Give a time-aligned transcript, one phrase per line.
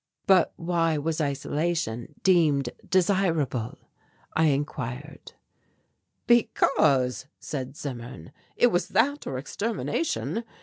[0.25, 3.77] "But why was isolation deemed desirable?"
[4.33, 5.33] I enquired.
[6.25, 10.43] "Because," said Zimmern, "it was that or extermination.